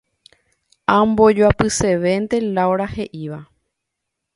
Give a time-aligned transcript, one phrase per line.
[0.95, 3.41] Ambojoapysevénte Laura he'íva.